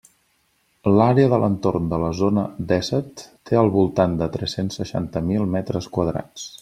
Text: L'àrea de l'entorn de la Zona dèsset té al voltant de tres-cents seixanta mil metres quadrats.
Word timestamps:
L'àrea 0.99 1.27
de 1.33 1.37
l'entorn 1.43 1.91
de 1.91 1.99
la 2.03 2.09
Zona 2.21 2.45
dèsset 2.71 3.23
té 3.51 3.61
al 3.61 3.69
voltant 3.77 4.17
de 4.23 4.29
tres-cents 4.39 4.81
seixanta 4.83 5.23
mil 5.31 5.47
metres 5.59 5.91
quadrats. 5.99 6.49